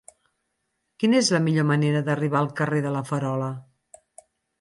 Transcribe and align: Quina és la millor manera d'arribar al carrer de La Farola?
Quina 1.01 1.19
és 1.19 1.27
la 1.35 1.41
millor 1.47 1.67
manera 1.71 2.01
d'arribar 2.07 2.39
al 2.39 2.49
carrer 2.61 2.81
de 2.87 2.95
La 2.95 3.05
Farola? 3.11 3.51